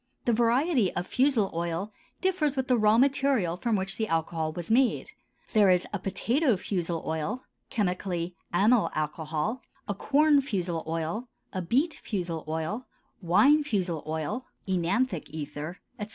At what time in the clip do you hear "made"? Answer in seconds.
4.71-5.11